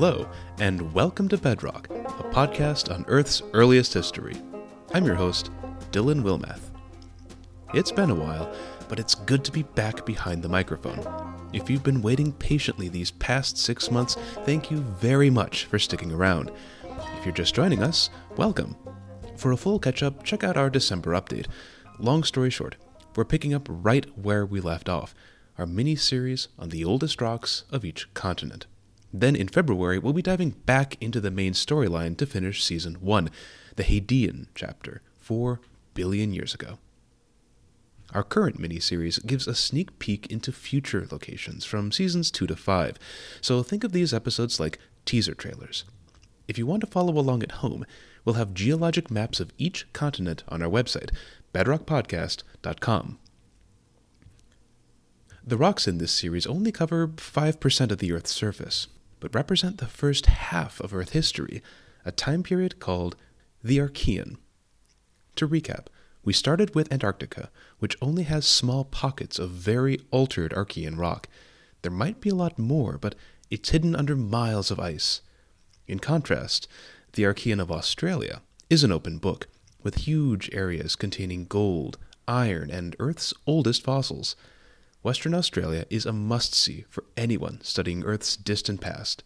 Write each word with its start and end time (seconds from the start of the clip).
Hello, 0.00 0.28
and 0.60 0.94
welcome 0.94 1.28
to 1.28 1.36
Bedrock, 1.36 1.90
a 1.90 2.30
podcast 2.30 2.94
on 2.94 3.04
Earth's 3.08 3.42
earliest 3.52 3.92
history. 3.92 4.36
I'm 4.94 5.04
your 5.04 5.16
host, 5.16 5.50
Dylan 5.90 6.22
Wilmeth. 6.22 6.70
It's 7.74 7.90
been 7.90 8.10
a 8.10 8.14
while, 8.14 8.54
but 8.88 9.00
it's 9.00 9.16
good 9.16 9.44
to 9.44 9.50
be 9.50 9.64
back 9.64 10.06
behind 10.06 10.40
the 10.40 10.48
microphone. 10.48 11.50
If 11.52 11.68
you've 11.68 11.82
been 11.82 12.00
waiting 12.00 12.30
patiently 12.30 12.88
these 12.88 13.10
past 13.10 13.58
six 13.58 13.90
months, 13.90 14.14
thank 14.44 14.70
you 14.70 14.82
very 15.00 15.30
much 15.30 15.64
for 15.64 15.80
sticking 15.80 16.12
around. 16.12 16.52
If 17.18 17.24
you're 17.24 17.34
just 17.34 17.56
joining 17.56 17.82
us, 17.82 18.08
welcome. 18.36 18.76
For 19.36 19.50
a 19.50 19.56
full 19.56 19.80
catch 19.80 20.04
up, 20.04 20.22
check 20.22 20.44
out 20.44 20.56
our 20.56 20.70
December 20.70 21.10
update. 21.10 21.48
Long 21.98 22.22
story 22.22 22.50
short, 22.50 22.76
we're 23.16 23.24
picking 23.24 23.52
up 23.52 23.66
right 23.68 24.06
where 24.16 24.46
we 24.46 24.60
left 24.60 24.88
off 24.88 25.12
our 25.58 25.66
mini 25.66 25.96
series 25.96 26.46
on 26.56 26.68
the 26.68 26.84
oldest 26.84 27.20
rocks 27.20 27.64
of 27.72 27.84
each 27.84 28.14
continent. 28.14 28.66
Then 29.12 29.34
in 29.34 29.48
February, 29.48 29.98
we'll 29.98 30.12
be 30.12 30.22
diving 30.22 30.50
back 30.50 30.96
into 31.00 31.20
the 31.20 31.30
main 31.30 31.52
storyline 31.52 32.16
to 32.18 32.26
finish 32.26 32.62
season 32.62 32.96
1, 32.96 33.30
the 33.76 33.84
Hadean 33.84 34.48
chapter, 34.54 35.00
4 35.18 35.60
billion 35.94 36.32
years 36.32 36.54
ago. 36.54 36.78
Our 38.14 38.22
current 38.22 38.60
miniseries 38.60 39.24
gives 39.26 39.46
a 39.46 39.54
sneak 39.54 39.98
peek 39.98 40.26
into 40.28 40.52
future 40.52 41.06
locations 41.10 41.64
from 41.64 41.92
seasons 41.92 42.30
2 42.30 42.46
to 42.46 42.56
5, 42.56 42.96
so 43.40 43.62
think 43.62 43.84
of 43.84 43.92
these 43.92 44.14
episodes 44.14 44.58
like 44.58 44.78
teaser 45.04 45.34
trailers. 45.34 45.84
If 46.46 46.56
you 46.56 46.66
want 46.66 46.80
to 46.80 46.86
follow 46.86 47.18
along 47.18 47.42
at 47.42 47.52
home, 47.52 47.84
we'll 48.24 48.36
have 48.36 48.54
geologic 48.54 49.10
maps 49.10 49.40
of 49.40 49.52
each 49.58 49.90
continent 49.92 50.42
on 50.48 50.62
our 50.62 50.70
website, 50.70 51.10
bedrockpodcast.com. 51.52 53.18
The 55.46 55.56
rocks 55.56 55.88
in 55.88 55.98
this 55.98 56.12
series 56.12 56.46
only 56.46 56.72
cover 56.72 57.08
5% 57.08 57.90
of 57.90 57.98
the 57.98 58.12
Earth's 58.12 58.32
surface, 58.32 58.86
but 59.20 59.34
represent 59.34 59.78
the 59.78 59.86
first 59.86 60.26
half 60.26 60.80
of 60.80 60.94
Earth 60.94 61.10
history, 61.10 61.62
a 62.04 62.12
time 62.12 62.42
period 62.42 62.78
called 62.78 63.16
the 63.62 63.78
Archean. 63.78 64.36
To 65.36 65.48
recap, 65.48 65.86
we 66.24 66.32
started 66.32 66.74
with 66.74 66.92
Antarctica, 66.92 67.50
which 67.78 67.96
only 68.02 68.24
has 68.24 68.46
small 68.46 68.84
pockets 68.84 69.38
of 69.38 69.50
very 69.50 69.98
altered 70.10 70.52
Archean 70.52 70.98
rock. 70.98 71.28
There 71.82 71.92
might 71.92 72.20
be 72.20 72.30
a 72.30 72.34
lot 72.34 72.58
more, 72.58 72.98
but 72.98 73.14
it's 73.50 73.70
hidden 73.70 73.96
under 73.96 74.16
miles 74.16 74.70
of 74.70 74.80
ice. 74.80 75.22
In 75.86 75.98
contrast, 75.98 76.68
the 77.12 77.22
Archean 77.22 77.60
of 77.60 77.70
Australia 77.70 78.42
is 78.68 78.84
an 78.84 78.92
open 78.92 79.18
book, 79.18 79.48
with 79.82 80.06
huge 80.06 80.50
areas 80.52 80.96
containing 80.96 81.46
gold, 81.46 81.98
iron, 82.26 82.70
and 82.70 82.94
Earth's 82.98 83.32
oldest 83.46 83.82
fossils. 83.82 84.36
Western 85.02 85.34
Australia 85.34 85.84
is 85.90 86.04
a 86.04 86.12
must 86.12 86.54
see 86.54 86.84
for 86.88 87.04
anyone 87.16 87.60
studying 87.62 88.04
Earth's 88.04 88.36
distant 88.36 88.80
past. 88.80 89.22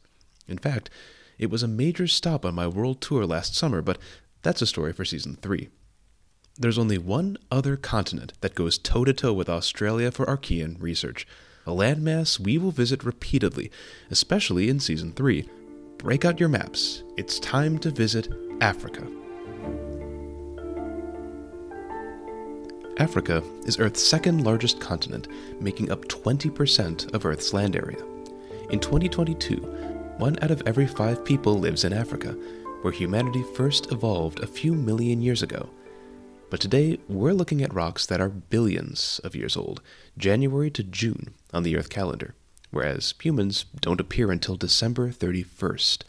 In 0.46 0.58
fact, 0.58 0.90
it 1.38 1.50
was 1.50 1.62
a 1.62 1.68
major 1.68 2.06
stop 2.06 2.44
on 2.44 2.54
my 2.54 2.66
world 2.66 3.00
tour 3.00 3.24
last 3.24 3.56
summer, 3.56 3.80
but 3.80 3.98
that's 4.42 4.62
a 4.62 4.66
story 4.66 4.92
for 4.92 5.04
season 5.04 5.36
3. 5.40 5.68
There's 6.58 6.78
only 6.78 6.98
one 6.98 7.38
other 7.50 7.76
continent 7.76 8.34
that 8.42 8.54
goes 8.54 8.76
toe 8.76 9.04
to 9.04 9.14
toe 9.14 9.32
with 9.32 9.48
Australia 9.48 10.10
for 10.10 10.26
Archean 10.26 10.76
research, 10.80 11.26
a 11.66 11.70
landmass 11.70 12.38
we 12.38 12.58
will 12.58 12.72
visit 12.72 13.04
repeatedly, 13.04 13.70
especially 14.10 14.68
in 14.68 14.78
season 14.78 15.12
3. 15.12 15.48
Break 15.96 16.24
out 16.24 16.40
your 16.40 16.48
maps. 16.48 17.02
It's 17.16 17.38
time 17.38 17.78
to 17.78 17.90
visit 17.90 18.28
Africa. 18.60 19.21
Africa 22.98 23.42
is 23.64 23.78
Earth's 23.78 24.02
second 24.02 24.44
largest 24.44 24.78
continent, 24.78 25.28
making 25.60 25.90
up 25.90 26.04
20% 26.08 27.14
of 27.14 27.24
Earth's 27.24 27.54
land 27.54 27.74
area. 27.74 28.04
In 28.68 28.80
2022, 28.80 29.56
one 30.18 30.38
out 30.42 30.50
of 30.50 30.62
every 30.66 30.86
five 30.86 31.24
people 31.24 31.58
lives 31.58 31.84
in 31.84 31.92
Africa, 31.94 32.32
where 32.82 32.92
humanity 32.92 33.42
first 33.54 33.90
evolved 33.92 34.40
a 34.40 34.46
few 34.46 34.74
million 34.74 35.22
years 35.22 35.42
ago. 35.42 35.70
But 36.50 36.60
today, 36.60 36.98
we're 37.08 37.32
looking 37.32 37.62
at 37.62 37.72
rocks 37.72 38.04
that 38.06 38.20
are 38.20 38.28
billions 38.28 39.22
of 39.24 39.34
years 39.34 39.56
old, 39.56 39.80
January 40.18 40.70
to 40.72 40.82
June 40.82 41.32
on 41.50 41.62
the 41.62 41.78
Earth 41.78 41.88
calendar, 41.88 42.34
whereas 42.70 43.14
humans 43.22 43.64
don't 43.80 44.00
appear 44.00 44.30
until 44.30 44.56
December 44.56 45.10
31st. 45.10 46.02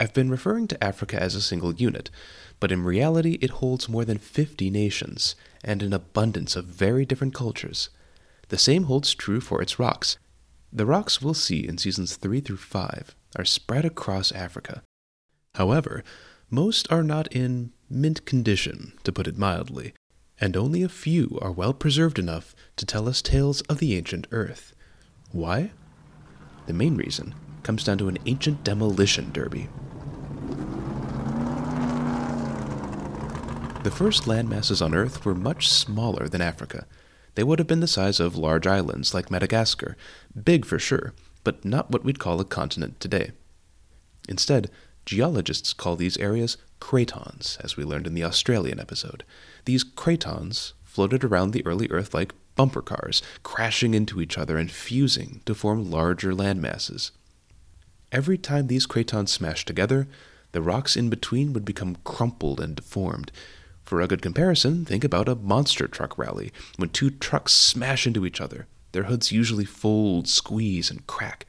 I've 0.00 0.12
been 0.12 0.30
referring 0.30 0.66
to 0.68 0.82
Africa 0.82 1.22
as 1.22 1.36
a 1.36 1.40
single 1.40 1.72
unit, 1.74 2.10
but 2.64 2.72
in 2.72 2.82
reality 2.82 3.36
it 3.42 3.60
holds 3.60 3.90
more 3.90 4.06
than 4.06 4.16
50 4.16 4.70
nations 4.70 5.36
and 5.62 5.82
an 5.82 5.92
abundance 5.92 6.56
of 6.56 6.64
very 6.64 7.04
different 7.04 7.34
cultures. 7.34 7.90
The 8.48 8.56
same 8.56 8.84
holds 8.84 9.14
true 9.14 9.42
for 9.42 9.60
its 9.60 9.78
rocks. 9.78 10.16
The 10.72 10.86
rocks 10.86 11.20
we'll 11.20 11.34
see 11.34 11.68
in 11.68 11.76
seasons 11.76 12.16
3 12.16 12.40
through 12.40 12.56
5 12.56 13.14
are 13.36 13.44
spread 13.44 13.84
across 13.84 14.32
Africa. 14.32 14.82
However, 15.56 16.02
most 16.48 16.90
are 16.90 17.02
not 17.02 17.30
in 17.30 17.74
mint 17.90 18.24
condition, 18.24 18.94
to 19.02 19.12
put 19.12 19.26
it 19.26 19.36
mildly, 19.36 19.92
and 20.40 20.56
only 20.56 20.82
a 20.82 20.88
few 20.88 21.38
are 21.42 21.52
well 21.52 21.74
preserved 21.74 22.18
enough 22.18 22.54
to 22.76 22.86
tell 22.86 23.06
us 23.06 23.20
tales 23.20 23.60
of 23.68 23.76
the 23.76 23.94
ancient 23.94 24.26
Earth. 24.30 24.74
Why? 25.32 25.72
The 26.64 26.72
main 26.72 26.96
reason 26.96 27.34
comes 27.62 27.84
down 27.84 27.98
to 27.98 28.08
an 28.08 28.16
ancient 28.24 28.64
demolition 28.64 29.32
derby. 29.32 29.68
The 33.84 33.90
first 33.90 34.22
landmasses 34.22 34.80
on 34.80 34.94
Earth 34.94 35.26
were 35.26 35.34
much 35.34 35.68
smaller 35.68 36.26
than 36.26 36.40
Africa. 36.40 36.86
They 37.34 37.44
would 37.44 37.58
have 37.58 37.68
been 37.68 37.80
the 37.80 37.86
size 37.86 38.18
of 38.18 38.34
large 38.34 38.66
islands 38.66 39.12
like 39.12 39.30
Madagascar, 39.30 39.94
big 40.42 40.64
for 40.64 40.78
sure, 40.78 41.12
but 41.44 41.66
not 41.66 41.90
what 41.90 42.02
we'd 42.02 42.18
call 42.18 42.40
a 42.40 42.46
continent 42.46 42.98
today. 42.98 43.32
Instead, 44.26 44.70
geologists 45.04 45.74
call 45.74 45.96
these 45.96 46.16
areas 46.16 46.56
cratons, 46.80 47.58
as 47.62 47.76
we 47.76 47.84
learned 47.84 48.06
in 48.06 48.14
the 48.14 48.24
Australian 48.24 48.80
episode. 48.80 49.22
These 49.66 49.84
cratons 49.84 50.72
floated 50.82 51.22
around 51.22 51.50
the 51.50 51.66
early 51.66 51.86
Earth 51.90 52.14
like 52.14 52.32
bumper 52.54 52.80
cars, 52.80 53.20
crashing 53.42 53.92
into 53.92 54.22
each 54.22 54.38
other 54.38 54.56
and 54.56 54.70
fusing 54.70 55.42
to 55.44 55.54
form 55.54 55.90
larger 55.90 56.32
landmasses. 56.32 57.10
Every 58.10 58.38
time 58.38 58.68
these 58.68 58.86
cratons 58.86 59.28
smashed 59.28 59.66
together, 59.66 60.08
the 60.52 60.62
rocks 60.62 60.96
in 60.96 61.10
between 61.10 61.52
would 61.52 61.66
become 61.66 61.98
crumpled 62.02 62.60
and 62.60 62.76
deformed, 62.76 63.30
for 63.84 64.00
a 64.00 64.08
good 64.08 64.22
comparison, 64.22 64.84
think 64.84 65.04
about 65.04 65.28
a 65.28 65.34
monster 65.34 65.86
truck 65.86 66.16
rally. 66.16 66.52
When 66.76 66.88
two 66.88 67.10
trucks 67.10 67.52
smash 67.52 68.06
into 68.06 68.24
each 68.24 68.40
other, 68.40 68.66
their 68.92 69.04
hoods 69.04 69.32
usually 69.32 69.64
fold, 69.64 70.26
squeeze, 70.26 70.90
and 70.90 71.06
crack. 71.06 71.46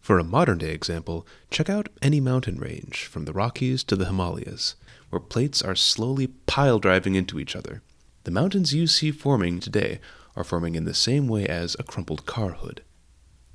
For 0.00 0.18
a 0.18 0.24
modern 0.24 0.58
day 0.58 0.72
example, 0.72 1.26
check 1.50 1.68
out 1.68 1.88
any 2.00 2.20
mountain 2.20 2.58
range, 2.58 3.04
from 3.06 3.24
the 3.24 3.32
Rockies 3.32 3.84
to 3.84 3.96
the 3.96 4.06
Himalayas, 4.06 4.76
where 5.10 5.20
plates 5.20 5.62
are 5.62 5.74
slowly 5.74 6.28
pile 6.46 6.78
driving 6.78 7.14
into 7.14 7.38
each 7.38 7.56
other. 7.56 7.82
The 8.24 8.30
mountains 8.30 8.74
you 8.74 8.86
see 8.86 9.10
forming 9.10 9.60
today 9.60 10.00
are 10.36 10.44
forming 10.44 10.74
in 10.74 10.84
the 10.84 10.94
same 10.94 11.26
way 11.26 11.46
as 11.46 11.76
a 11.78 11.82
crumpled 11.82 12.26
car 12.26 12.52
hood. 12.52 12.82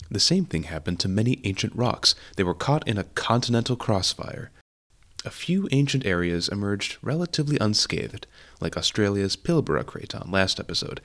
The 0.09 0.19
same 0.19 0.45
thing 0.45 0.63
happened 0.63 0.99
to 0.99 1.07
many 1.07 1.39
ancient 1.45 1.75
rocks. 1.75 2.15
They 2.35 2.43
were 2.43 2.53
caught 2.53 2.87
in 2.87 2.97
a 2.97 3.05
continental 3.05 3.75
crossfire, 3.75 4.51
a 5.25 5.31
few 5.31 5.67
ancient 5.71 6.05
areas 6.05 6.47
emerged 6.47 6.97
relatively 7.01 7.57
unscathed, 7.59 8.27
like 8.61 8.77
Australia's 8.77 9.35
Pilbara 9.35 9.83
Craton 9.83 10.31
last 10.31 10.59
episode. 10.59 11.01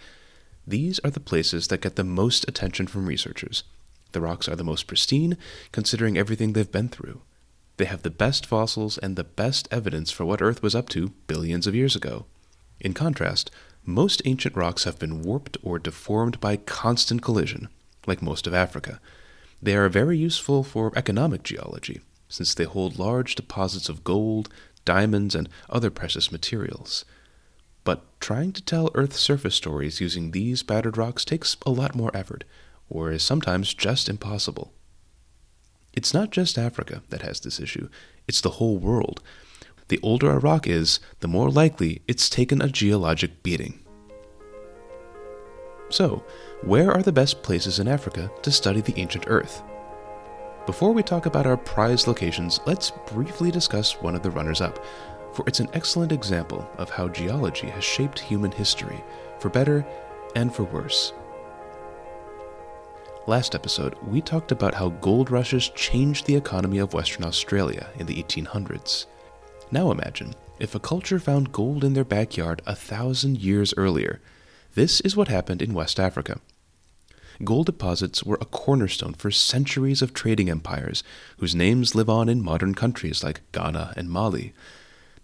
These 0.66 0.98
are 1.00 1.10
the 1.10 1.20
places 1.20 1.68
that 1.68 1.80
get 1.80 1.96
the 1.96 2.04
most 2.04 2.46
attention 2.48 2.86
from 2.86 3.06
researchers. 3.06 3.64
The 4.12 4.20
rocks 4.20 4.48
are 4.48 4.56
the 4.56 4.64
most 4.64 4.86
pristine, 4.86 5.36
considering 5.72 6.18
everything 6.18 6.52
they've 6.52 6.70
been 6.70 6.88
through. 6.88 7.22
They 7.76 7.86
have 7.86 8.02
the 8.02 8.10
best 8.10 8.44
fossils 8.44 8.98
and 8.98 9.16
the 9.16 9.24
best 9.24 9.66
evidence 9.70 10.10
for 10.10 10.24
what 10.24 10.42
Earth 10.42 10.62
was 10.62 10.74
up 10.74 10.88
to 10.90 11.14
billions 11.26 11.66
of 11.66 11.74
years 11.74 11.96
ago. 11.96 12.26
In 12.78 12.92
contrast, 12.92 13.50
most 13.84 14.20
ancient 14.24 14.54
rocks 14.54 14.84
have 14.84 14.98
been 14.98 15.22
warped 15.22 15.56
or 15.62 15.78
deformed 15.78 16.40
by 16.40 16.56
constant 16.56 17.22
collision, 17.22 17.68
like 18.06 18.20
most 18.20 18.46
of 18.46 18.52
Africa. 18.52 19.00
They 19.62 19.74
are 19.76 19.88
very 19.88 20.18
useful 20.18 20.62
for 20.62 20.92
economic 20.94 21.42
geology, 21.42 22.00
since 22.30 22.54
they 22.54 22.64
hold 22.64 22.98
large 22.98 23.34
deposits 23.34 23.90
of 23.90 24.04
gold, 24.04 24.48
diamonds, 24.86 25.34
and 25.34 25.50
other 25.68 25.90
precious 25.90 26.32
materials. 26.32 27.04
But 27.84 28.04
trying 28.20 28.52
to 28.52 28.64
tell 28.64 28.90
Earth's 28.94 29.20
surface 29.20 29.54
stories 29.54 30.00
using 30.00 30.30
these 30.30 30.62
battered 30.62 30.96
rocks 30.96 31.24
takes 31.24 31.56
a 31.66 31.70
lot 31.70 31.94
more 31.94 32.10
effort, 32.16 32.44
or 32.88 33.10
is 33.10 33.22
sometimes 33.22 33.74
just 33.74 34.08
impossible. 34.08 34.72
It's 35.92 36.14
not 36.14 36.30
just 36.30 36.56
Africa 36.56 37.02
that 37.08 37.22
has 37.22 37.40
this 37.40 37.60
issue, 37.60 37.88
it's 38.28 38.40
the 38.40 38.50
whole 38.50 38.78
world. 38.78 39.20
The 39.88 40.00
older 40.02 40.30
a 40.30 40.38
rock 40.38 40.68
is, 40.68 41.00
the 41.18 41.28
more 41.28 41.50
likely 41.50 42.02
it's 42.06 42.30
taken 42.30 42.62
a 42.62 42.68
geologic 42.68 43.42
beating. 43.42 43.80
So, 45.88 46.22
where 46.62 46.92
are 46.92 47.02
the 47.02 47.10
best 47.10 47.42
places 47.42 47.80
in 47.80 47.88
Africa 47.88 48.30
to 48.42 48.52
study 48.52 48.80
the 48.80 48.98
ancient 48.98 49.24
Earth? 49.26 49.62
Before 50.70 50.92
we 50.92 51.02
talk 51.02 51.26
about 51.26 51.48
our 51.48 51.56
prize 51.56 52.06
locations, 52.06 52.60
let's 52.64 52.92
briefly 52.92 53.50
discuss 53.50 54.00
one 54.00 54.14
of 54.14 54.22
the 54.22 54.30
runners 54.30 54.60
up, 54.60 54.78
for 55.34 55.44
it's 55.48 55.58
an 55.58 55.68
excellent 55.72 56.12
example 56.12 56.64
of 56.78 56.88
how 56.88 57.08
geology 57.08 57.68
has 57.70 57.82
shaped 57.82 58.20
human 58.20 58.52
history, 58.52 59.02
for 59.40 59.48
better 59.48 59.84
and 60.36 60.54
for 60.54 60.62
worse. 60.62 61.12
Last 63.26 63.56
episode, 63.56 63.96
we 64.06 64.20
talked 64.20 64.52
about 64.52 64.72
how 64.72 64.90
gold 64.90 65.32
rushes 65.32 65.70
changed 65.70 66.26
the 66.26 66.36
economy 66.36 66.78
of 66.78 66.94
Western 66.94 67.24
Australia 67.24 67.90
in 67.98 68.06
the 68.06 68.22
1800s. 68.22 69.06
Now 69.72 69.90
imagine 69.90 70.36
if 70.60 70.76
a 70.76 70.78
culture 70.78 71.18
found 71.18 71.50
gold 71.50 71.82
in 71.82 71.94
their 71.94 72.04
backyard 72.04 72.62
a 72.64 72.76
thousand 72.76 73.38
years 73.38 73.74
earlier. 73.76 74.20
This 74.76 75.00
is 75.00 75.16
what 75.16 75.26
happened 75.26 75.62
in 75.62 75.74
West 75.74 75.98
Africa. 75.98 76.38
Gold 77.42 77.66
deposits 77.66 78.22
were 78.22 78.38
a 78.40 78.44
cornerstone 78.44 79.14
for 79.14 79.30
centuries 79.30 80.02
of 80.02 80.12
trading 80.12 80.50
empires, 80.50 81.02
whose 81.38 81.54
names 81.54 81.94
live 81.94 82.10
on 82.10 82.28
in 82.28 82.44
modern 82.44 82.74
countries 82.74 83.24
like 83.24 83.40
Ghana 83.52 83.94
and 83.96 84.10
Mali. 84.10 84.52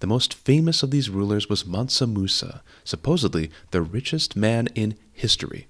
The 0.00 0.06
most 0.06 0.32
famous 0.32 0.82
of 0.82 0.90
these 0.90 1.10
rulers 1.10 1.50
was 1.50 1.66
Mansa 1.66 2.06
Musa, 2.06 2.62
supposedly 2.84 3.50
the 3.70 3.82
richest 3.82 4.34
man 4.34 4.68
in 4.74 4.96
history. 5.12 5.68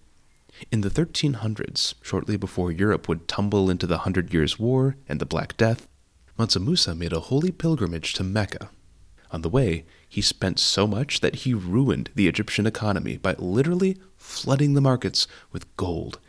In 0.70 0.82
the 0.82 0.90
1300s, 0.90 1.94
shortly 2.00 2.36
before 2.36 2.70
Europe 2.70 3.08
would 3.08 3.26
tumble 3.26 3.68
into 3.68 3.86
the 3.86 3.98
Hundred 3.98 4.32
Years' 4.32 4.58
War 4.58 4.96
and 5.08 5.20
the 5.20 5.26
Black 5.26 5.56
Death, 5.56 5.88
Mansa 6.38 6.60
Musa 6.60 6.94
made 6.94 7.12
a 7.12 7.20
holy 7.20 7.50
pilgrimage 7.50 8.12
to 8.14 8.22
Mecca. 8.22 8.70
On 9.32 9.42
the 9.42 9.48
way, 9.48 9.84
he 10.08 10.22
spent 10.22 10.60
so 10.60 10.86
much 10.86 11.20
that 11.20 11.36
he 11.36 11.54
ruined 11.54 12.10
the 12.14 12.28
Egyptian 12.28 12.66
economy 12.66 13.16
by 13.16 13.34
literally 13.38 13.98
flooding 14.16 14.74
the 14.74 14.80
markets 14.80 15.26
with 15.50 15.76
gold. 15.76 16.20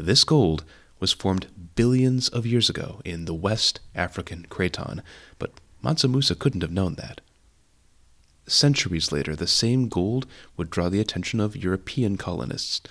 This 0.00 0.24
gold 0.24 0.64
was 0.98 1.12
formed 1.12 1.46
billions 1.74 2.28
of 2.28 2.46
years 2.46 2.68
ago 2.68 3.00
in 3.04 3.24
the 3.24 3.34
West 3.34 3.80
African 3.94 4.46
Craton, 4.50 5.02
but 5.38 5.52
Mansa 5.82 6.08
Musa 6.08 6.34
couldn't 6.34 6.62
have 6.62 6.72
known 6.72 6.94
that. 6.94 7.20
Centuries 8.46 9.12
later, 9.12 9.36
the 9.36 9.46
same 9.46 9.88
gold 9.88 10.26
would 10.56 10.70
draw 10.70 10.88
the 10.88 11.00
attention 11.00 11.40
of 11.40 11.56
European 11.56 12.16
colonists, 12.16 12.82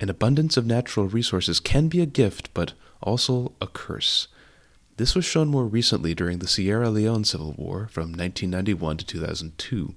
an 0.00 0.08
abundance 0.08 0.56
of 0.56 0.66
natural 0.66 1.08
resources 1.08 1.58
can 1.58 1.88
be 1.88 2.00
a 2.00 2.06
gift, 2.06 2.54
but 2.54 2.72
also 3.02 3.52
a 3.60 3.66
curse. 3.66 4.28
This 4.96 5.14
was 5.14 5.24
shown 5.24 5.48
more 5.48 5.66
recently 5.66 6.14
during 6.14 6.38
the 6.38 6.48
Sierra 6.48 6.90
Leone 6.90 7.24
Civil 7.24 7.52
War 7.52 7.88
from 7.90 8.12
1991 8.12 8.98
to 8.98 9.04
2002. 9.04 9.94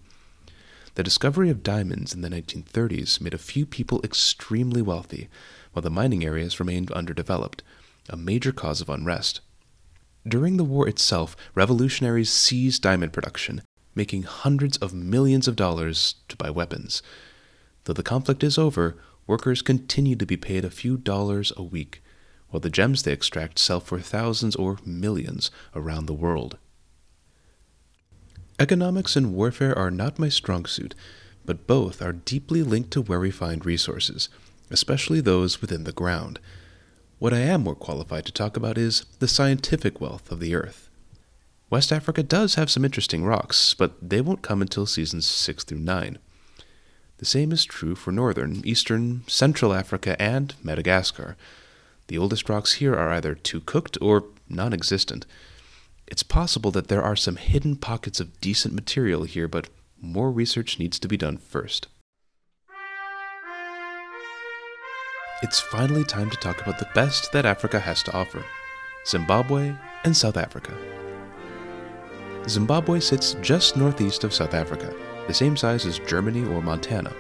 The 0.96 1.04
discovery 1.04 1.50
of 1.50 1.64
diamonds 1.64 2.14
in 2.14 2.20
the 2.20 2.30
1930s 2.30 3.22
made 3.22 3.34
a 3.34 3.38
few 3.38 3.66
people 3.66 4.02
extremely 4.04 4.82
wealthy, 4.82 5.30
while 5.72 5.82
the 5.82 5.90
mining 5.90 6.26
areas 6.26 6.60
remained 6.60 6.92
underdeveloped, 6.92 7.64
a 8.10 8.18
major 8.18 8.52
cause 8.52 8.82
of 8.82 8.90
unrest. 8.90 9.40
During 10.28 10.58
the 10.58 10.66
war 10.66 10.90
itself, 10.90 11.38
revolutionaries 11.56 12.30
seized 12.30 12.82
diamond 12.82 13.14
production, 13.14 13.62
making 13.96 14.24
hundreds 14.24 14.78
of 14.78 14.94
millions 14.94 15.48
of 15.48 15.56
dollars 15.56 16.16
to 16.28 16.36
buy 16.36 16.50
weapons. 16.50 17.02
Though 17.86 17.94
the 17.94 18.04
conflict 18.04 18.44
is 18.44 18.58
over, 18.58 18.98
workers 19.26 19.62
continue 19.62 20.18
to 20.18 20.26
be 20.26 20.38
paid 20.38 20.66
a 20.66 20.70
few 20.70 20.98
dollars 20.98 21.54
a 21.56 21.64
week, 21.64 22.04
while 22.50 22.60
the 22.60 22.70
gems 22.70 23.04
they 23.04 23.14
extract 23.14 23.60
sell 23.60 23.80
for 23.80 24.02
thousands 24.02 24.58
or 24.58 24.78
millions 24.86 25.52
around 25.74 26.06
the 26.06 26.14
world. 26.14 26.58
Economics 28.62 29.16
and 29.16 29.34
warfare 29.34 29.76
are 29.76 29.90
not 29.90 30.20
my 30.20 30.30
strong 30.30 30.68
suit, 30.68 30.94
but 31.44 31.66
both 31.66 32.00
are 32.00 32.14
deeply 32.14 32.62
linked 32.62 32.92
to 32.92 33.02
where 33.02 33.20
we 33.20 33.32
find 33.32 33.66
resources, 33.66 34.30
especially 34.70 35.20
those 35.20 35.62
within 35.62 35.84
the 35.84 35.92
ground. 35.92 36.40
What 37.18 37.34
I 37.34 37.40
am 37.40 37.64
more 37.64 37.74
qualified 37.74 38.24
to 38.28 38.32
talk 38.32 38.56
about 38.56 38.78
is 38.78 39.04
the 39.18 39.28
scientific 39.28 40.00
wealth 40.00 40.32
of 40.32 40.40
the 40.40 40.54
Earth. 40.54 40.92
West 41.72 41.92
Africa 41.92 42.22
does 42.22 42.54
have 42.54 42.70
some 42.70 42.86
interesting 42.86 43.26
rocks, 43.26 43.74
but 43.74 43.94
they 44.00 44.22
won't 44.22 44.44
come 44.44 44.62
until 44.62 44.86
seasons 44.86 45.26
6 45.26 45.64
through 45.64 45.80
9. 45.80 46.20
The 47.18 47.26
same 47.26 47.52
is 47.52 47.66
true 47.66 47.96
for 47.96 48.12
northern, 48.12 48.62
eastern, 48.64 49.24
central 49.26 49.74
Africa, 49.74 50.22
and 50.22 50.54
Madagascar. 50.62 51.36
The 52.10 52.20
oldest 52.20 52.48
rocks 52.48 52.74
here 52.74 52.94
are 52.94 53.10
either 53.10 53.34
too 53.34 53.62
cooked 53.62 53.98
or 54.00 54.26
non 54.48 54.72
existent. 54.72 55.26
It's 56.12 56.24
possible 56.24 56.72
that 56.72 56.90
there 56.90 57.02
are 57.02 57.16
some 57.16 57.38
hidden 57.38 57.78
pockets 57.78 58.20
of 58.20 58.42
decent 58.42 58.74
material 58.74 59.24
here, 59.24 59.48
but 59.48 59.70
more 60.02 60.30
research 60.30 60.78
needs 60.78 61.00
to 61.00 61.08
be 61.08 61.16
done 61.16 61.38
first. 61.38 61.88
It's 65.42 65.62
finally 65.62 66.04
time 66.04 66.30
to 66.30 66.36
talk 66.36 66.62
about 66.62 66.80
the 66.80 66.90
best 66.94 67.32
that 67.32 67.46
Africa 67.46 67.80
has 67.80 68.04
to 68.04 68.14
offer 68.14 68.44
Zimbabwe 69.08 69.74
and 70.04 70.16
South 70.16 70.36
Africa. 70.36 70.78
Zimbabwe 72.50 73.00
sits 73.00 73.38
just 73.42 73.78
northeast 73.78 74.26
of 74.26 74.34
South 74.34 74.54
Africa 74.54 74.94
the 75.28 75.34
same 75.34 75.56
size 75.56 75.86
as 75.86 76.00
Germany 76.00 76.44
or 76.44 76.62
Montana. 76.62 77.14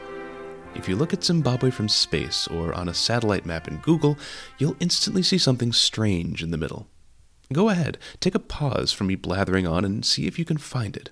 If 0.75 0.89
you 0.89 0.97
look 0.97 1.13
at 1.13 1.23
Zimbabwe 1.23 1.71
from 1.71 1.87
space 1.87 2.45
or 2.45 2.73
on 2.73 2.89
a 2.89 2.93
satellite 2.93 3.45
map 3.45 3.69
in 3.69 3.77
Google, 3.77 4.19
you'll 4.57 4.75
instantly 4.81 5.23
see 5.23 5.37
something 5.37 5.71
strange 5.71 6.43
in 6.43 6.51
the 6.51 6.57
middle. 6.57 6.90
Go 7.51 7.69
ahead, 7.69 7.97
take 8.19 8.35
a 8.35 8.39
pause 8.39 8.93
from 8.93 9.07
me 9.07 9.15
blathering 9.15 9.67
on 9.67 9.83
and 9.83 10.05
see 10.05 10.27
if 10.27 10.39
you 10.39 10.45
can 10.45 10.57
find 10.57 10.95
it. 10.95 11.11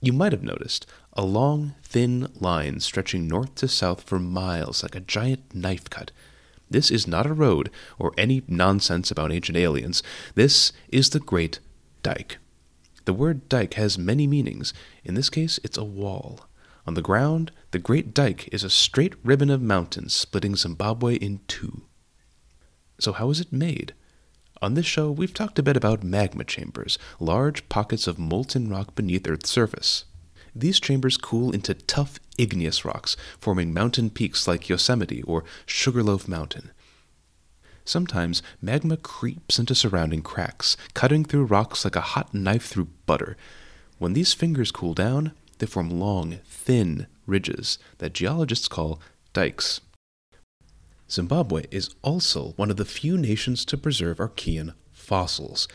You 0.00 0.12
might 0.12 0.32
have 0.32 0.42
noticed 0.42 0.86
a 1.12 1.24
long, 1.24 1.74
thin 1.82 2.28
line 2.40 2.80
stretching 2.80 3.26
north 3.26 3.54
to 3.56 3.68
south 3.68 4.02
for 4.02 4.18
miles 4.18 4.82
like 4.82 4.94
a 4.94 5.00
giant 5.00 5.54
knife 5.54 5.90
cut. 5.90 6.10
This 6.70 6.90
is 6.90 7.06
not 7.06 7.26
a 7.26 7.34
road 7.34 7.70
or 7.98 8.12
any 8.16 8.42
nonsense 8.46 9.10
about 9.10 9.32
ancient 9.32 9.58
aliens. 9.58 10.02
This 10.34 10.72
is 10.88 11.10
the 11.10 11.20
Great 11.20 11.58
Dike. 12.02 12.38
The 13.04 13.12
word 13.12 13.48
dike 13.48 13.74
has 13.74 13.98
many 13.98 14.26
meanings. 14.26 14.72
In 15.04 15.14
this 15.14 15.30
case, 15.30 15.58
it's 15.64 15.78
a 15.78 15.84
wall. 15.84 16.46
On 16.86 16.94
the 16.94 17.02
ground, 17.02 17.50
the 17.72 17.78
Great 17.78 18.14
Dike 18.14 18.48
is 18.52 18.62
a 18.62 18.70
straight 18.70 19.14
ribbon 19.24 19.50
of 19.50 19.60
mountains 19.60 20.14
splitting 20.14 20.54
Zimbabwe 20.54 21.16
in 21.16 21.40
two. 21.48 21.82
So, 23.00 23.12
how 23.12 23.30
is 23.30 23.40
it 23.40 23.52
made? 23.52 23.94
On 24.62 24.74
this 24.74 24.84
show, 24.84 25.10
we've 25.10 25.32
talked 25.32 25.58
a 25.58 25.62
bit 25.62 25.76
about 25.76 26.04
magma 26.04 26.44
chambers, 26.44 26.98
large 27.18 27.66
pockets 27.70 28.06
of 28.06 28.18
molten 28.18 28.68
rock 28.68 28.94
beneath 28.94 29.26
Earth's 29.26 29.48
surface. 29.48 30.04
These 30.54 30.80
chambers 30.80 31.16
cool 31.16 31.50
into 31.52 31.72
tough 31.72 32.20
igneous 32.36 32.84
rocks, 32.84 33.16
forming 33.38 33.72
mountain 33.72 34.10
peaks 34.10 34.46
like 34.46 34.68
Yosemite 34.68 35.22
or 35.22 35.44
Sugarloaf 35.64 36.28
Mountain. 36.28 36.72
Sometimes 37.86 38.42
magma 38.60 38.98
creeps 38.98 39.58
into 39.58 39.74
surrounding 39.74 40.20
cracks, 40.20 40.76
cutting 40.92 41.24
through 41.24 41.46
rocks 41.46 41.84
like 41.84 41.96
a 41.96 42.12
hot 42.12 42.34
knife 42.34 42.66
through 42.66 42.88
butter. 43.06 43.38
When 43.98 44.12
these 44.12 44.34
fingers 44.34 44.70
cool 44.70 44.92
down, 44.92 45.32
they 45.58 45.66
form 45.66 45.88
long, 45.88 46.40
thin 46.44 47.06
ridges 47.26 47.78
that 47.98 48.12
geologists 48.12 48.68
call 48.68 49.00
dikes. 49.32 49.80
Zimbabwe 51.10 51.64
is 51.72 51.90
also 52.02 52.52
one 52.52 52.70
of 52.70 52.76
the 52.76 52.84
few 52.84 53.18
nations 53.18 53.64
to 53.64 53.76
preserve 53.76 54.18
Archean 54.18 54.74
fossils. 54.92 55.66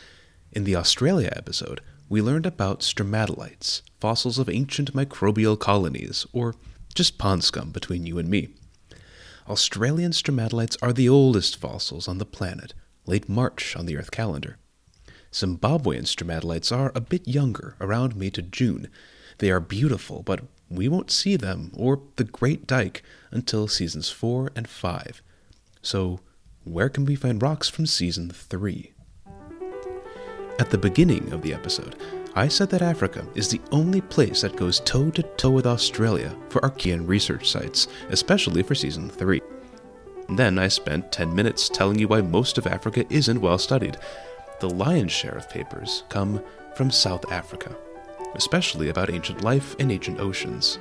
In 0.50 0.64
the 0.64 0.74
Australia 0.74 1.30
episode, 1.36 1.82
we 2.08 2.22
learned 2.22 2.46
about 2.46 2.80
stromatolites, 2.80 3.82
fossils 4.00 4.38
of 4.38 4.48
ancient 4.48 4.94
microbial 4.94 5.58
colonies, 5.58 6.24
or 6.32 6.54
just 6.94 7.18
pond 7.18 7.44
scum 7.44 7.70
between 7.70 8.06
you 8.06 8.16
and 8.18 8.30
me. 8.30 8.48
Australian 9.46 10.12
stromatolites 10.12 10.78
are 10.80 10.92
the 10.92 11.08
oldest 11.08 11.56
fossils 11.56 12.08
on 12.08 12.16
the 12.16 12.24
planet, 12.24 12.72
late 13.04 13.28
March 13.28 13.76
on 13.76 13.84
the 13.84 13.98
Earth 13.98 14.10
calendar. 14.10 14.56
Zimbabwean 15.32 16.06
stromatolites 16.06 16.74
are 16.74 16.92
a 16.94 17.00
bit 17.00 17.28
younger, 17.28 17.76
around 17.78 18.16
May 18.16 18.30
to 18.30 18.40
June. 18.40 18.88
They 19.36 19.50
are 19.50 19.60
beautiful, 19.60 20.22
but 20.22 20.44
we 20.70 20.88
won't 20.88 21.10
see 21.10 21.36
them 21.36 21.72
or 21.76 22.00
the 22.16 22.24
Great 22.24 22.66
Dike 22.66 23.02
until 23.30 23.68
seasons 23.68 24.08
4 24.08 24.50
and 24.56 24.66
5. 24.66 25.20
So, 25.86 26.18
where 26.64 26.88
can 26.88 27.04
we 27.04 27.14
find 27.14 27.40
rocks 27.40 27.68
from 27.68 27.86
season 27.86 28.28
3? 28.30 28.92
At 30.58 30.68
the 30.68 30.78
beginning 30.78 31.32
of 31.32 31.42
the 31.42 31.54
episode, 31.54 31.94
I 32.34 32.48
said 32.48 32.70
that 32.70 32.82
Africa 32.82 33.24
is 33.36 33.48
the 33.48 33.60
only 33.70 34.00
place 34.00 34.40
that 34.40 34.56
goes 34.56 34.80
toe 34.80 35.12
to 35.12 35.22
toe 35.22 35.50
with 35.50 35.64
Australia 35.64 36.34
for 36.48 36.60
Archean 36.62 37.06
research 37.06 37.48
sites, 37.48 37.86
especially 38.08 38.64
for 38.64 38.74
Season 38.74 39.08
3. 39.08 39.40
Then 40.30 40.58
I 40.58 40.66
spent 40.66 41.12
10 41.12 41.32
minutes 41.32 41.68
telling 41.68 42.00
you 42.00 42.08
why 42.08 42.20
most 42.20 42.58
of 42.58 42.66
Africa 42.66 43.04
isn't 43.08 43.40
well 43.40 43.56
studied. 43.56 43.96
The 44.58 44.68
lion's 44.68 45.12
share 45.12 45.36
of 45.36 45.48
papers 45.48 46.02
come 46.08 46.42
from 46.74 46.90
South 46.90 47.30
Africa, 47.30 47.76
especially 48.34 48.88
about 48.88 49.08
ancient 49.08 49.44
life 49.44 49.76
and 49.78 49.92
ancient 49.92 50.18
oceans. 50.18 50.80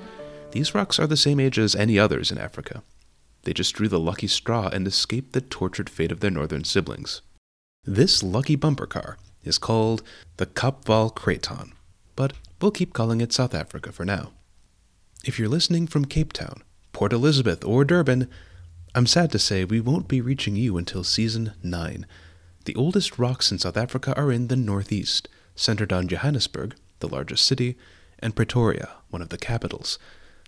These 0.49 0.73
rocks 0.73 0.97
are 0.97 1.05
the 1.05 1.15
same 1.15 1.39
age 1.39 1.59
as 1.59 1.75
any 1.75 1.99
others 1.99 2.31
in 2.31 2.39
Africa. 2.39 2.81
They 3.45 3.53
just 3.53 3.73
drew 3.75 3.87
the 3.87 3.99
lucky 3.99 4.27
straw 4.27 4.67
and 4.67 4.85
escaped 4.85 5.33
the 5.33 5.41
tortured 5.41 5.89
fate 5.89 6.11
of 6.11 6.19
their 6.19 6.31
northern 6.31 6.63
siblings. 6.63 7.21
This 7.85 8.21
lucky 8.23 8.55
bumper 8.55 8.87
car 8.87 9.17
is 9.43 9.59
called 9.59 10.01
the 10.37 10.47
Kaapvaal 10.47 11.13
Craton, 11.15 11.71
but 12.15 12.33
we'll 12.59 12.71
keep 12.71 12.93
calling 12.93 13.21
it 13.21 13.31
South 13.31 13.53
Africa 13.53 13.91
for 13.91 14.03
now. 14.03 14.31
If 15.23 15.37
you're 15.37 15.47
listening 15.47 15.85
from 15.87 16.05
Cape 16.05 16.33
Town, 16.33 16.63
Port 16.91 17.13
Elizabeth, 17.13 17.63
or 17.63 17.85
Durban, 17.85 18.27
I'm 18.95 19.05
sad 19.05 19.31
to 19.31 19.39
say 19.39 19.63
we 19.63 19.79
won't 19.79 20.07
be 20.07 20.21
reaching 20.21 20.55
you 20.55 20.77
until 20.77 21.03
season 21.03 21.53
9. 21.61 22.05
The 22.65 22.75
oldest 22.75 23.19
rocks 23.19 23.51
in 23.51 23.59
South 23.59 23.77
Africa 23.77 24.15
are 24.17 24.31
in 24.31 24.47
the 24.47 24.55
northeast, 24.55 25.29
centered 25.55 25.93
on 25.93 26.07
Johannesburg, 26.07 26.75
the 26.99 27.07
largest 27.07 27.45
city, 27.45 27.77
and 28.17 28.35
Pretoria, 28.35 28.89
one 29.09 29.21
of 29.21 29.29
the 29.29 29.37
capitals. 29.37 29.99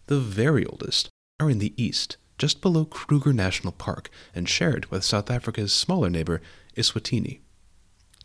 The 0.08 0.20
very 0.20 0.66
oldest 0.66 1.10
are 1.40 1.50
in 1.50 1.60
the 1.60 1.74
east, 1.82 2.18
just 2.38 2.62
below 2.62 2.86
Kruger 2.86 3.34
National 3.34 3.74
Park 3.74 4.10
and 4.36 4.48
shared 4.48 4.86
with 4.88 5.04
South 5.04 5.32
Africa's 5.32 5.74
smaller 5.74 6.10
neighbor, 6.10 6.42
Eswatini. 6.76 7.40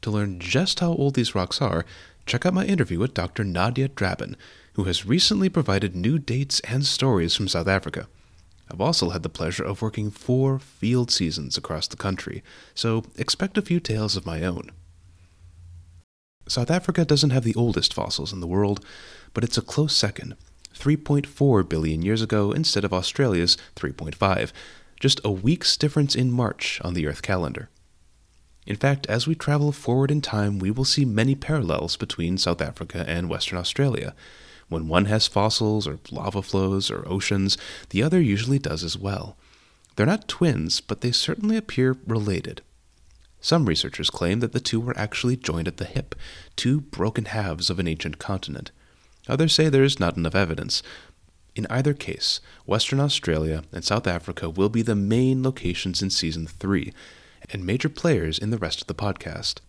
To 0.02 0.10
learn 0.10 0.38
just 0.38 0.80
how 0.80 0.92
old 0.92 1.14
these 1.14 1.34
rocks 1.34 1.62
are, 1.62 1.84
check 2.26 2.44
out 2.44 2.54
my 2.54 2.66
interview 2.66 2.98
with 2.98 3.14
Dr. 3.14 3.44
Nadja 3.44 3.88
Drabon, 3.88 4.36
who 4.74 4.84
has 4.84 5.06
recently 5.06 5.48
provided 5.48 5.94
new 5.94 6.18
dates 6.18 6.60
and 6.60 6.84
stories 6.84 7.34
from 7.34 7.48
South 7.48 7.68
Africa. 7.68 8.08
I've 8.70 8.80
also 8.80 9.10
had 9.10 9.22
the 9.22 9.28
pleasure 9.28 9.64
of 9.64 9.82
working 9.82 10.10
four 10.10 10.58
field 10.58 11.10
seasons 11.10 11.56
across 11.56 11.86
the 11.86 11.96
country, 11.96 12.42
so 12.74 13.04
expect 13.16 13.58
a 13.58 13.62
few 13.62 13.80
tales 13.80 14.16
of 14.16 14.26
my 14.26 14.42
own. 14.42 14.70
South 16.48 16.70
Africa 16.70 17.04
doesn't 17.04 17.30
have 17.30 17.44
the 17.44 17.54
oldest 17.54 17.94
fossils 17.94 18.32
in 18.32 18.40
the 18.40 18.46
world, 18.46 18.84
but 19.34 19.44
it's 19.44 19.58
a 19.58 19.62
close 19.62 19.96
second 19.96 20.36
3.4 20.74 21.68
billion 21.68 22.02
years 22.02 22.22
ago 22.22 22.52
instead 22.52 22.84
of 22.84 22.92
Australia's 22.92 23.56
3.5, 23.76 24.52
just 25.00 25.20
a 25.24 25.30
week's 25.30 25.76
difference 25.76 26.14
in 26.14 26.30
March 26.30 26.80
on 26.84 26.94
the 26.94 27.06
Earth 27.06 27.22
calendar. 27.22 27.68
In 28.66 28.76
fact, 28.76 29.06
as 29.06 29.26
we 29.26 29.34
travel 29.34 29.72
forward 29.72 30.10
in 30.10 30.20
time, 30.20 30.58
we 30.58 30.70
will 30.70 30.84
see 30.84 31.04
many 31.04 31.34
parallels 31.34 31.96
between 31.96 32.38
South 32.38 32.60
Africa 32.60 33.04
and 33.08 33.28
Western 33.28 33.58
Australia. 33.58 34.14
When 34.68 34.88
one 34.88 35.06
has 35.06 35.26
fossils 35.26 35.86
or 35.86 35.98
lava 36.10 36.42
flows 36.42 36.90
or 36.90 37.06
oceans, 37.08 37.58
the 37.90 38.02
other 38.02 38.20
usually 38.20 38.58
does 38.58 38.84
as 38.84 38.96
well. 38.96 39.36
They're 39.96 40.06
not 40.06 40.28
twins, 40.28 40.80
but 40.80 41.00
they 41.00 41.12
certainly 41.12 41.56
appear 41.56 41.96
related. 42.06 42.62
Some 43.40 43.66
researchers 43.66 44.08
claim 44.08 44.38
that 44.40 44.52
the 44.52 44.60
two 44.60 44.78
were 44.78 44.96
actually 44.96 45.36
joined 45.36 45.66
at 45.66 45.78
the 45.78 45.84
hip, 45.84 46.14
two 46.54 46.80
broken 46.80 47.24
halves 47.24 47.68
of 47.68 47.80
an 47.80 47.88
ancient 47.88 48.18
continent. 48.18 48.70
Others 49.28 49.54
say 49.54 49.68
there 49.68 49.84
is 49.84 50.00
not 50.00 50.16
enough 50.16 50.34
evidence. 50.34 50.82
In 51.54 51.66
either 51.68 51.94
case, 51.94 52.40
Western 52.66 52.98
Australia 52.98 53.62
and 53.72 53.84
South 53.84 54.06
Africa 54.06 54.48
will 54.48 54.68
be 54.68 54.82
the 54.82 54.94
main 54.94 55.42
locations 55.42 56.02
in 56.02 56.10
Season 56.10 56.46
3, 56.46 56.92
and 57.50 57.66
major 57.66 57.88
players 57.88 58.38
in 58.38 58.50
the 58.50 58.58
rest 58.58 58.80
of 58.80 58.86
the 58.86 58.94
podcast. 58.94 59.60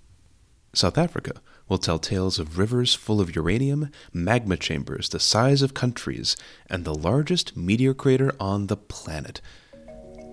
South 0.74 0.98
Africa 0.98 1.34
will 1.70 1.78
tell 1.78 2.00
tales 2.00 2.40
of 2.40 2.58
rivers 2.58 2.94
full 2.94 3.22
of 3.22 3.36
uranium, 3.36 3.90
magma 4.12 4.58
chambers 4.58 5.10
the 5.10 5.20
size 5.20 5.62
of 5.62 5.74
countries, 5.74 6.36
and 6.70 6.84
the 6.84 6.96
largest 6.96 7.56
meteor 7.56 7.94
crater 7.94 8.34
on 8.40 8.68
the 8.68 8.78
planet. 8.78 9.40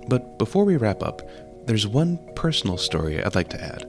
But 0.08 0.38
before 0.38 0.64
we 0.64 0.76
wrap 0.76 1.02
up, 1.02 1.20
there's 1.66 1.86
one 1.86 2.18
personal 2.34 2.78
story 2.78 3.22
I'd 3.22 3.34
like 3.34 3.50
to 3.50 3.62
add. 3.62 3.82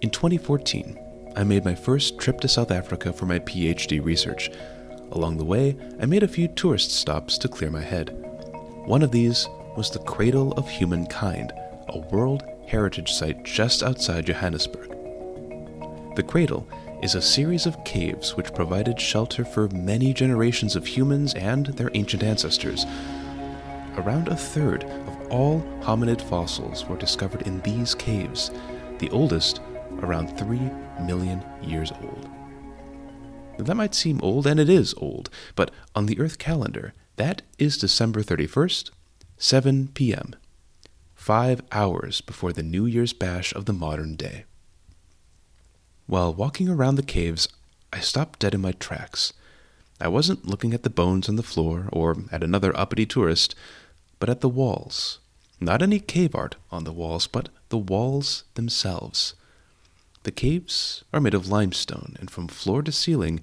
In 0.00 0.10
2014, 0.10 0.98
I 1.36 1.42
made 1.42 1.64
my 1.64 1.74
first 1.74 2.18
trip 2.18 2.40
to 2.40 2.48
South 2.48 2.70
Africa 2.70 3.12
for 3.12 3.26
my 3.26 3.40
PhD 3.40 4.04
research. 4.04 4.50
Along 5.10 5.36
the 5.36 5.44
way, 5.44 5.76
I 6.00 6.06
made 6.06 6.22
a 6.22 6.28
few 6.28 6.46
tourist 6.46 6.92
stops 6.92 7.38
to 7.38 7.48
clear 7.48 7.70
my 7.70 7.82
head. 7.82 8.10
One 8.86 9.02
of 9.02 9.10
these 9.10 9.48
was 9.76 9.90
the 9.90 9.98
Cradle 9.98 10.52
of 10.52 10.68
Humankind, 10.68 11.52
a 11.88 11.98
World 11.98 12.44
Heritage 12.68 13.12
Site 13.12 13.42
just 13.42 13.82
outside 13.82 14.26
Johannesburg. 14.26 14.90
The 16.14 16.22
Cradle 16.22 16.68
is 17.02 17.16
a 17.16 17.22
series 17.22 17.66
of 17.66 17.82
caves 17.84 18.36
which 18.36 18.54
provided 18.54 19.00
shelter 19.00 19.44
for 19.44 19.68
many 19.70 20.14
generations 20.14 20.76
of 20.76 20.86
humans 20.86 21.34
and 21.34 21.66
their 21.66 21.90
ancient 21.94 22.22
ancestors. 22.22 22.86
Around 23.96 24.28
a 24.28 24.36
third 24.36 24.84
of 24.84 25.26
all 25.30 25.60
hominid 25.80 26.20
fossils 26.20 26.86
were 26.86 26.96
discovered 26.96 27.42
in 27.42 27.60
these 27.62 27.92
caves, 27.92 28.52
the 28.98 29.10
oldest 29.10 29.60
around 30.00 30.36
3 30.38 30.58
million 31.04 31.44
years 31.62 31.92
old. 32.02 32.28
That 33.58 33.74
might 33.76 33.94
seem 33.94 34.20
old, 34.22 34.46
and 34.46 34.58
it 34.58 34.68
is 34.68 34.94
old, 34.98 35.30
but 35.54 35.70
on 35.94 36.06
the 36.06 36.18
Earth 36.18 36.38
calendar, 36.38 36.92
that 37.16 37.42
is 37.58 37.78
December 37.78 38.22
31st, 38.22 38.90
7 39.38 39.88
p.m., 39.88 40.34
five 41.14 41.62
hours 41.72 42.20
before 42.20 42.52
the 42.52 42.62
New 42.62 42.86
Year's 42.86 43.12
bash 43.12 43.54
of 43.54 43.64
the 43.64 43.72
modern 43.72 44.16
day. 44.16 44.44
While 46.06 46.34
walking 46.34 46.68
around 46.68 46.96
the 46.96 47.02
caves, 47.02 47.48
I 47.92 48.00
stopped 48.00 48.40
dead 48.40 48.54
in 48.54 48.60
my 48.60 48.72
tracks. 48.72 49.32
I 50.00 50.08
wasn't 50.08 50.46
looking 50.46 50.74
at 50.74 50.82
the 50.82 50.90
bones 50.90 51.28
on 51.28 51.36
the 51.36 51.42
floor 51.42 51.88
or 51.92 52.16
at 52.30 52.42
another 52.42 52.76
uppity 52.76 53.06
tourist, 53.06 53.54
but 54.18 54.28
at 54.28 54.40
the 54.40 54.48
walls. 54.48 55.20
Not 55.60 55.80
any 55.80 56.00
cave 56.00 56.34
art 56.34 56.56
on 56.70 56.84
the 56.84 56.92
walls, 56.92 57.26
but 57.26 57.48
the 57.68 57.78
walls 57.78 58.44
themselves. 58.54 59.34
The 60.24 60.32
caves 60.32 61.04
are 61.12 61.20
made 61.20 61.34
of 61.34 61.48
limestone, 61.48 62.16
and 62.18 62.30
from 62.30 62.48
floor 62.48 62.82
to 62.82 62.92
ceiling, 62.92 63.40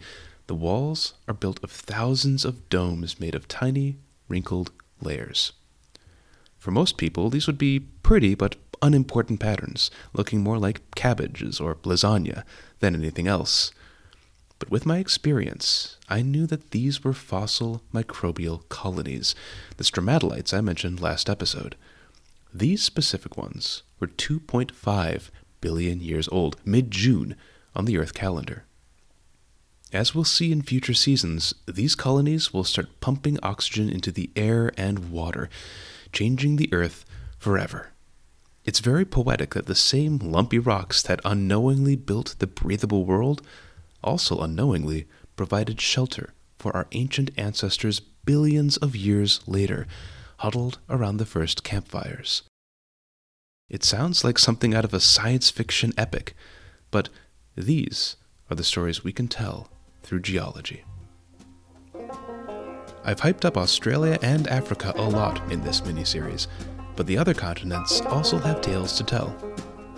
the 0.48 0.56
walls 0.56 1.14
are 1.28 1.34
built 1.34 1.64
of 1.64 1.72
thousands 1.72 2.44
of 2.44 2.70
domes 2.70 3.20
made 3.20 3.36
of 3.36 3.48
tiny, 3.48 3.98
wrinkled 4.28 4.72
layers. 5.00 5.54
For 6.58 6.72
most 6.72 6.98
people, 6.98 7.30
these 7.30 7.48
would 7.48 7.60
be 7.60 7.80
pretty 7.80 8.34
but 8.34 8.56
unimportant 8.82 9.40
patterns, 9.40 9.92
looking 10.14 10.42
more 10.42 10.58
like 10.58 10.82
cabbages 10.96 11.60
or 11.60 11.76
lasagna 11.84 12.44
than 12.80 12.96
anything 12.96 13.28
else. 13.28 13.72
But 14.58 14.72
with 14.72 14.86
my 14.86 14.98
experience, 14.98 15.98
I 16.10 16.24
knew 16.24 16.48
that 16.48 16.72
these 16.72 17.04
were 17.04 17.14
fossil 17.14 17.84
microbial 17.94 18.68
colonies, 18.70 19.36
the 19.78 19.84
stromatolites 19.84 20.52
I 20.52 20.62
mentioned 20.62 21.00
last 21.00 21.30
episode. 21.30 21.76
These 22.54 22.84
specific 22.84 23.38
ones 23.38 23.84
were 24.00 24.08
2.5 24.08 25.30
billion 25.62 26.00
years 26.02 26.28
old, 26.30 26.58
mid 26.66 26.92
June, 26.92 27.36
on 27.76 27.86
the 27.86 27.98
Earth 27.98 28.14
calendar. 28.14 28.66
As 29.94 30.16
we'll 30.16 30.24
see 30.24 30.52
in 30.52 30.62
future 30.62 30.94
seasons, 30.94 31.54
these 31.68 31.96
colonies 31.96 32.54
will 32.54 32.64
start 32.64 33.00
pumping 33.02 33.38
oxygen 33.44 33.90
into 33.90 34.12
the 34.12 34.30
air 34.36 34.72
and 34.78 35.12
water, 35.12 35.50
changing 36.12 36.56
the 36.56 36.70
Earth 36.74 37.06
forever. 37.38 37.92
It's 38.64 38.80
very 38.80 39.06
poetic 39.06 39.54
that 39.54 39.66
the 39.66 39.76
same 39.76 40.18
lumpy 40.18 40.60
rocks 40.60 41.02
that 41.02 41.20
unknowingly 41.26 41.96
built 41.96 42.36
the 42.40 42.48
breathable 42.48 43.06
world 43.06 43.42
also 44.04 44.40
unknowingly 44.40 45.08
provided 45.36 45.82
shelter 45.82 46.34
for 46.58 46.76
our 46.76 46.88
ancient 46.92 47.32
ancestors 47.38 48.00
billions 48.00 48.78
of 48.78 48.96
years 48.96 49.42
later, 49.48 49.88
huddled 50.38 50.78
around 50.90 51.18
the 51.18 51.26
first 51.26 51.64
campfires. 51.64 52.44
It 53.72 53.86
sounds 53.86 54.26
like 54.26 54.38
something 54.38 54.76
out 54.76 54.84
of 54.84 54.94
a 54.94 55.00
science 55.00 55.50
fiction 55.50 55.94
epic, 55.98 56.36
but 56.92 57.08
these 57.56 58.18
are 58.50 58.56
the 58.58 58.66
stories 58.66 59.06
we 59.06 59.14
can 59.14 59.30
tell 59.30 59.70
through 60.04 60.20
geology. 60.20 60.84
I've 63.06 63.22
hyped 63.22 63.46
up 63.46 63.56
Australia 63.56 64.20
and 64.22 64.46
Africa 64.50 64.92
a 64.98 65.04
lot 65.04 65.50
in 65.50 65.62
this 65.62 65.80
miniseries, 65.80 66.48
but 66.98 67.08
the 67.08 67.18
other 67.18 67.34
continents 67.34 68.02
also 68.02 68.40
have 68.40 68.60
tales 68.60 68.98
to 68.98 69.06
tell, 69.06 69.34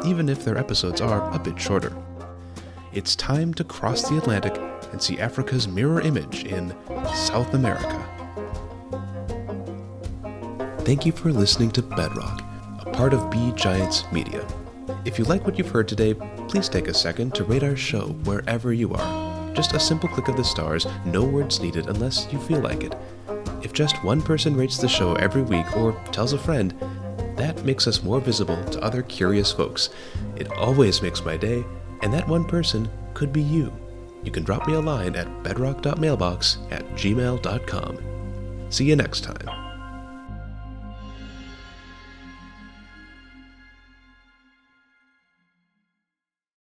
even 0.05 0.29
if 0.29 0.45
their 0.45 0.59
episodes 0.59 1.01
are 1.01 1.33
a 1.33 1.39
bit 1.39 1.59
shorter. 1.59 1.97
It's 2.93 3.15
time 3.15 3.55
to 3.55 3.63
cross 3.63 4.07
the 4.07 4.19
Atlantic 4.19 4.55
and 4.91 5.01
see 5.01 5.17
Africa's 5.17 5.67
mirror 5.67 5.99
image 5.99 6.43
in 6.43 6.75
South 7.15 7.55
America. 7.55 8.05
Thank 10.81 11.07
you 11.07 11.11
for 11.11 11.31
listening 11.31 11.71
to 11.71 11.81
Bedrock 11.81 12.42
part 12.93 13.13
of 13.13 13.29
Be 13.29 13.51
Giants 13.55 14.09
Media. 14.11 14.47
If 15.03 15.17
you 15.17 15.25
like 15.25 15.45
what 15.45 15.57
you've 15.57 15.71
heard 15.71 15.87
today, 15.87 16.13
please 16.47 16.69
take 16.69 16.87
a 16.87 16.93
second 16.93 17.33
to 17.35 17.43
rate 17.43 17.63
our 17.63 17.75
show 17.75 18.09
wherever 18.23 18.71
you 18.71 18.93
are. 18.93 19.53
Just 19.53 19.73
a 19.73 19.79
simple 19.79 20.07
click 20.07 20.27
of 20.27 20.37
the 20.37 20.43
stars, 20.43 20.85
no 21.05 21.23
words 21.23 21.59
needed 21.59 21.87
unless 21.87 22.31
you 22.31 22.39
feel 22.39 22.59
like 22.59 22.83
it. 22.83 22.95
If 23.61 23.73
just 23.73 24.03
one 24.03 24.21
person 24.21 24.55
rates 24.55 24.77
the 24.77 24.87
show 24.87 25.15
every 25.15 25.41
week 25.41 25.75
or 25.75 25.93
tells 26.11 26.33
a 26.33 26.37
friend, 26.37 26.73
that 27.35 27.65
makes 27.65 27.87
us 27.87 28.03
more 28.03 28.19
visible 28.21 28.63
to 28.65 28.81
other 28.81 29.01
curious 29.01 29.51
folks. 29.51 29.89
It 30.35 30.51
always 30.53 31.01
makes 31.01 31.25
my 31.25 31.35
day, 31.35 31.65
and 32.01 32.13
that 32.13 32.27
one 32.27 32.45
person 32.45 32.87
could 33.13 33.33
be 33.33 33.41
you. 33.41 33.73
You 34.23 34.31
can 34.31 34.43
drop 34.43 34.67
me 34.67 34.73
a 34.73 34.79
line 34.79 35.15
at 35.15 35.43
bedrock.mailbox 35.43 36.59
at 36.71 36.87
gmail.com. 36.91 37.97
See 38.69 38.85
you 38.85 38.95
next 38.95 39.21
time. 39.21 39.62